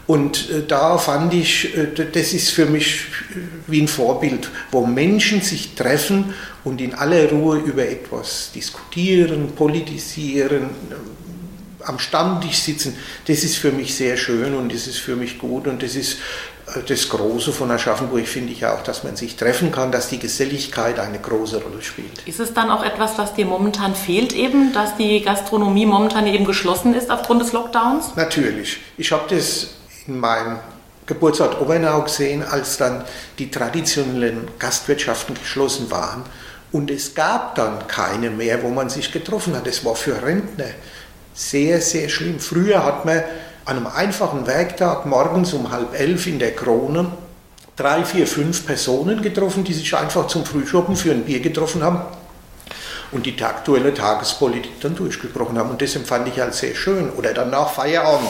Und 0.07 0.50
äh, 0.50 0.62
da 0.66 0.99
fand 0.99 1.33
ich, 1.35 1.76
äh, 1.76 1.87
das 2.12 2.33
ist 2.33 2.50
für 2.50 2.66
mich 2.66 3.07
wie 3.66 3.80
ein 3.80 3.88
Vorbild, 3.88 4.50
wo 4.71 4.85
Menschen 4.85 5.40
sich 5.40 5.75
treffen 5.75 6.35
und 6.64 6.80
in 6.80 6.95
aller 6.95 7.30
Ruhe 7.30 7.59
über 7.59 7.88
etwas 7.88 8.50
diskutieren, 8.54 9.52
politisieren, 9.54 10.64
äh, 10.64 11.85
am 11.85 11.99
Stammtisch 11.99 12.59
sitzen. 12.59 12.97
Das 13.26 13.42
ist 13.42 13.57
für 13.57 13.73
mich 13.73 13.95
sehr 13.95 14.16
schön 14.16 14.54
und 14.54 14.73
das 14.73 14.87
ist 14.87 14.99
für 14.99 15.16
mich 15.16 15.38
gut 15.38 15.66
und 15.66 15.83
das 15.83 15.95
ist 15.95 16.19
das 16.86 17.08
Große 17.08 17.52
von 17.52 17.70
Aschaffenburg 17.70 18.26
finde 18.26 18.52
ich 18.52 18.64
auch, 18.66 18.82
dass 18.82 19.04
man 19.04 19.16
sich 19.16 19.36
treffen 19.36 19.72
kann, 19.72 19.92
dass 19.92 20.08
die 20.08 20.18
Geselligkeit 20.18 20.98
eine 20.98 21.18
große 21.18 21.62
Rolle 21.62 21.82
spielt. 21.82 22.26
Ist 22.26 22.40
es 22.40 22.54
dann 22.54 22.70
auch 22.70 22.84
etwas, 22.84 23.18
was 23.18 23.34
dir 23.34 23.46
momentan 23.46 23.94
fehlt, 23.94 24.32
eben, 24.32 24.72
dass 24.72 24.96
die 24.96 25.22
Gastronomie 25.22 25.86
momentan 25.86 26.26
eben 26.26 26.44
geschlossen 26.44 26.94
ist 26.94 27.10
aufgrund 27.10 27.42
des 27.42 27.52
Lockdowns? 27.52 28.16
Natürlich. 28.16 28.78
Ich 28.96 29.12
habe 29.12 29.24
das 29.34 29.68
in 30.06 30.18
meinem 30.18 30.58
Geburtsort 31.06 31.60
Obernau 31.60 32.02
gesehen, 32.02 32.42
als 32.42 32.76
dann 32.76 33.04
die 33.38 33.50
traditionellen 33.50 34.48
Gastwirtschaften 34.58 35.34
geschlossen 35.34 35.90
waren. 35.90 36.24
Und 36.72 36.90
es 36.90 37.14
gab 37.14 37.56
dann 37.56 37.86
keine 37.88 38.30
mehr, 38.30 38.62
wo 38.62 38.68
man 38.68 38.90
sich 38.90 39.10
getroffen 39.10 39.56
hat. 39.56 39.66
Es 39.66 39.84
war 39.84 39.96
für 39.96 40.22
Rentner 40.22 40.70
sehr, 41.34 41.80
sehr 41.80 42.08
schlimm. 42.08 42.38
Früher 42.38 42.84
hat 42.84 43.04
man 43.04 43.22
an 43.64 43.76
einem 43.76 43.87
einfachen 43.87 44.47
Werktag 44.47 45.07
morgens 45.07 45.52
um 45.52 45.71
halb 45.71 45.99
elf 45.99 46.26
in 46.26 46.38
der 46.38 46.55
Krone 46.55 47.11
drei, 47.81 48.05
vier, 48.05 48.26
fünf 48.26 48.67
Personen 48.67 49.23
getroffen, 49.23 49.64
die 49.64 49.73
sich 49.73 49.97
einfach 49.97 50.26
zum 50.26 50.45
Frühschoppen 50.45 50.97
für 50.97 51.12
ein 51.12 51.25
Bier 51.25 51.40
getroffen 51.40 51.83
haben 51.83 52.02
und 53.11 53.25
die 53.26 53.43
aktuelle 53.43 53.95
Tagespolitik 53.95 54.81
dann 54.81 54.95
durchgebrochen 54.95 55.59
haben. 55.59 55.71
Und 55.71 55.81
das 55.81 55.97
empfand 55.97 56.29
ich 56.29 56.40
als 56.40 56.59
sehr 56.59 56.75
schön. 56.75 57.11
Oder 57.11 57.33
dann 57.33 57.50
nach 57.50 57.71
Feierabend. 57.71 58.29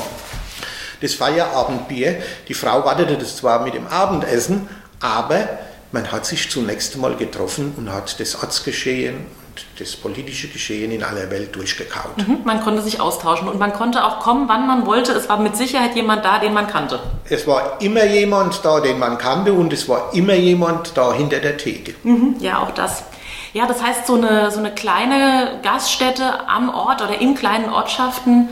Das 1.00 1.14
Feierabendbier, 1.14 2.22
die 2.48 2.54
Frau 2.54 2.84
wartete 2.84 3.16
das 3.16 3.36
zwar 3.36 3.64
mit 3.64 3.74
dem 3.74 3.86
Abendessen, 3.86 4.68
aber 5.00 5.48
man 5.92 6.12
hat 6.12 6.26
sich 6.26 6.50
zunächst 6.50 6.94
einmal 6.94 7.16
getroffen 7.16 7.74
und 7.76 7.90
hat 7.90 8.20
das 8.20 8.40
Ortsgeschehen 8.40 9.16
und 9.16 9.39
das 9.78 9.96
politische 9.96 10.48
Geschehen 10.48 10.90
in 10.90 11.02
aller 11.02 11.30
Welt 11.30 11.54
durchgekaut. 11.54 12.16
Mhm, 12.18 12.38
man 12.44 12.60
konnte 12.62 12.82
sich 12.82 13.00
austauschen 13.00 13.48
und 13.48 13.58
man 13.58 13.72
konnte 13.72 14.04
auch 14.04 14.20
kommen, 14.20 14.48
wann 14.48 14.66
man 14.66 14.86
wollte. 14.86 15.12
Es 15.12 15.28
war 15.28 15.38
mit 15.38 15.56
Sicherheit 15.56 15.96
jemand 15.96 16.24
da, 16.24 16.38
den 16.38 16.52
man 16.52 16.66
kannte. 16.66 17.00
Es 17.28 17.46
war 17.46 17.80
immer 17.80 18.04
jemand 18.04 18.64
da, 18.64 18.80
den 18.80 18.98
man 18.98 19.18
kannte 19.18 19.52
und 19.52 19.72
es 19.72 19.88
war 19.88 20.12
immer 20.12 20.34
jemand 20.34 20.96
da 20.96 21.12
hinter 21.12 21.38
der 21.38 21.56
Theke. 21.56 21.94
Mhm, 22.02 22.36
ja, 22.40 22.58
auch 22.58 22.72
das. 22.72 23.04
Ja, 23.52 23.66
das 23.66 23.82
heißt, 23.82 24.06
so 24.06 24.14
eine, 24.14 24.50
so 24.50 24.58
eine 24.58 24.72
kleine 24.72 25.60
Gaststätte 25.62 26.48
am 26.48 26.72
Ort 26.72 27.02
oder 27.02 27.20
in 27.20 27.34
kleinen 27.34 27.68
Ortschaften, 27.68 28.48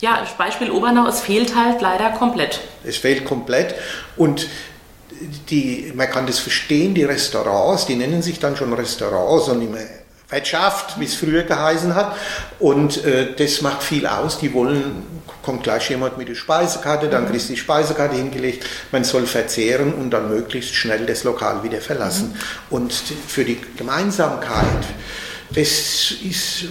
ja, 0.00 0.22
Beispiel 0.38 0.70
Obernau, 0.70 1.06
es 1.06 1.20
fehlt 1.20 1.56
halt 1.56 1.80
leider 1.80 2.10
komplett. 2.10 2.60
Es 2.84 2.96
fehlt 2.96 3.24
komplett 3.24 3.74
und 4.16 4.46
die, 5.50 5.92
man 5.94 6.08
kann 6.08 6.26
das 6.26 6.38
verstehen, 6.38 6.94
die 6.94 7.04
Restaurants, 7.04 7.86
die 7.86 7.96
nennen 7.96 8.22
sich 8.22 8.38
dann 8.38 8.56
schon 8.56 8.72
Restaurants 8.72 9.48
und 9.48 9.70
mehr 9.70 9.86
Wirtschaft, 10.30 11.00
wie 11.00 11.04
es 11.04 11.14
früher 11.14 11.42
geheißen 11.42 11.94
hat. 11.94 12.14
Und 12.58 13.04
äh, 13.04 13.34
das 13.34 13.62
macht 13.62 13.82
viel 13.82 14.06
aus. 14.06 14.38
Die 14.38 14.52
wollen, 14.52 15.04
kommt 15.42 15.62
gleich 15.62 15.88
jemand 15.88 16.18
mit 16.18 16.28
der 16.28 16.34
Speisekarte, 16.34 17.08
dann 17.08 17.24
mhm. 17.24 17.30
kriegst 17.30 17.48
du 17.48 17.54
die 17.54 17.58
Speisekarte 17.58 18.16
hingelegt. 18.16 18.66
Man 18.92 19.04
soll 19.04 19.26
verzehren 19.26 19.94
und 19.94 20.10
dann 20.10 20.28
möglichst 20.28 20.74
schnell 20.74 21.06
das 21.06 21.24
Lokal 21.24 21.62
wieder 21.62 21.80
verlassen. 21.80 22.32
Mhm. 22.32 22.76
Und 22.76 22.92
für 22.92 23.44
die 23.44 23.58
Gemeinsamkeit, 23.76 24.66
das 25.50 26.12
ist 26.22 26.64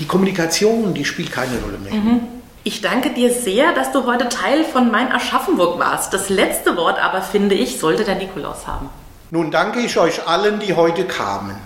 die 0.00 0.06
Kommunikation, 0.06 0.92
die 0.92 1.04
spielt 1.04 1.30
keine 1.30 1.58
Rolle 1.58 1.78
mehr. 1.78 1.94
Mhm. 1.94 2.20
Ich 2.64 2.80
danke 2.80 3.10
dir 3.10 3.32
sehr, 3.32 3.72
dass 3.74 3.92
du 3.92 4.06
heute 4.06 4.28
Teil 4.28 4.64
von 4.64 4.90
Mein 4.90 5.12
Aschaffenburg 5.12 5.78
warst. 5.78 6.12
Das 6.12 6.28
letzte 6.28 6.76
Wort 6.76 6.98
aber, 7.00 7.22
finde 7.22 7.54
ich, 7.54 7.78
sollte 7.78 8.02
der 8.02 8.16
Nikolaus 8.16 8.66
haben. 8.66 8.90
Nun 9.30 9.52
danke 9.52 9.78
ich 9.78 9.96
euch 9.96 10.26
allen, 10.26 10.58
die 10.58 10.74
heute 10.74 11.04
kamen. 11.04 11.56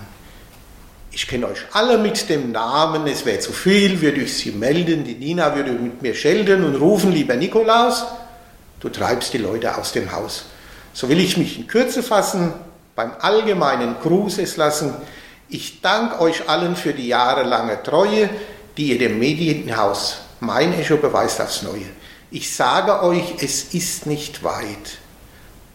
Ich 1.13 1.27
kenne 1.27 1.47
euch 1.47 1.59
alle 1.73 1.97
mit 1.97 2.29
dem 2.29 2.51
Namen, 2.51 3.05
es 3.05 3.25
wäre 3.25 3.39
zu 3.39 3.51
viel, 3.51 3.99
würde 4.01 4.21
ich 4.21 4.37
sie 4.37 4.51
melden, 4.51 5.03
die 5.03 5.15
Nina 5.15 5.53
würde 5.55 5.71
mit 5.73 6.01
mir 6.01 6.15
schelten 6.15 6.63
und 6.63 6.75
rufen, 6.75 7.11
lieber 7.11 7.35
Nikolaus, 7.35 8.05
du 8.79 8.87
treibst 8.87 9.33
die 9.33 9.37
Leute 9.37 9.77
aus 9.77 9.91
dem 9.91 10.11
Haus. 10.13 10.45
So 10.93 11.09
will 11.09 11.19
ich 11.19 11.35
mich 11.35 11.57
in 11.57 11.67
Kürze 11.67 12.01
fassen, 12.01 12.53
beim 12.95 13.11
allgemeinen 13.19 13.95
Gruß 14.01 14.37
es 14.37 14.55
lassen. 14.55 14.93
Ich 15.49 15.81
danke 15.81 16.21
euch 16.21 16.47
allen 16.47 16.77
für 16.77 16.93
die 16.93 17.07
jahrelange 17.07 17.83
Treue, 17.83 18.29
die 18.77 18.87
ihr 18.87 18.97
dem 18.97 19.19
Medienhaus 19.19 20.21
mein 20.39 20.73
Echo 20.73 20.97
beweist 20.97 21.41
aufs 21.41 21.61
Neue. 21.61 21.85
Ich 22.31 22.55
sage 22.55 23.03
euch, 23.03 23.35
es 23.41 23.73
ist 23.73 24.05
nicht 24.05 24.43
weit. 24.43 24.97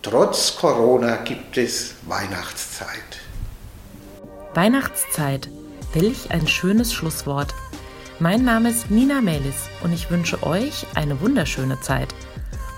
Trotz 0.01 0.57
Corona 0.57 1.17
gibt 1.17 1.59
es 1.59 1.95
Weihnachtszeit. 2.07 3.21
Weihnachtszeit. 4.57 5.51
Welch 5.93 6.31
ein 6.31 6.49
schönes 6.49 6.95
Schlusswort. 6.95 7.55
Mein 8.21 8.43
Name 8.43 8.71
ist 8.71 8.91
Nina 8.91 9.21
Melis 9.21 9.69
und 9.85 9.93
ich 9.93 10.11
wünsche 10.11 10.43
euch 10.43 10.87
eine 10.95 11.21
wunderschöne 11.21 11.79
Zeit 11.83 12.09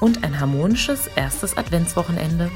und 0.00 0.24
ein 0.24 0.40
harmonisches 0.40 1.06
erstes 1.14 1.56
Adventswochenende. 1.56 2.50